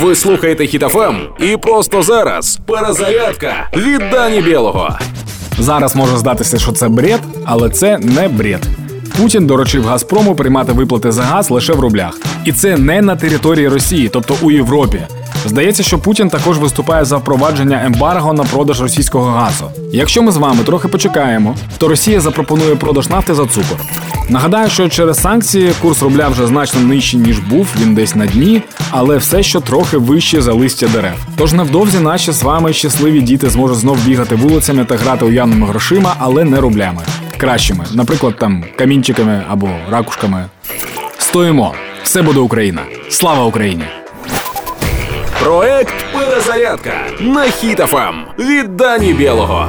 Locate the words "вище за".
29.98-30.52